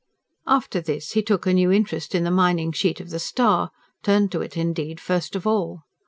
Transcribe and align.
After 0.47 0.81
this, 0.81 1.11
he 1.11 1.21
took 1.21 1.45
a 1.45 1.53
new 1.53 1.71
interest 1.71 2.15
in 2.15 2.23
the 2.23 2.31
mining 2.31 2.71
sheet 2.71 2.99
of 2.99 3.11
the 3.11 3.19
STAR; 3.19 3.69
turned 4.01 4.31
to 4.31 4.41
it, 4.41 4.57
indeed, 4.57 4.99
first 4.99 5.35
of 5.35 5.45
all. 5.45 5.83